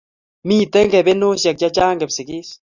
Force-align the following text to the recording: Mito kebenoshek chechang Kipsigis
Mito 0.47 0.79
kebenoshek 0.91 1.55
chechang 1.61 1.99
Kipsigis 2.01 2.49